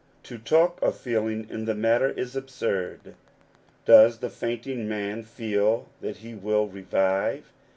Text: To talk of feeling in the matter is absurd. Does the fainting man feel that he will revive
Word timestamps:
To 0.23 0.39
talk 0.39 0.81
of 0.81 0.97
feeling 0.97 1.47
in 1.47 1.65
the 1.65 1.75
matter 1.75 2.09
is 2.09 2.35
absurd. 2.35 3.13
Does 3.85 4.17
the 4.17 4.31
fainting 4.31 4.89
man 4.89 5.21
feel 5.21 5.89
that 6.01 6.17
he 6.17 6.33
will 6.33 6.67
revive 6.67 7.51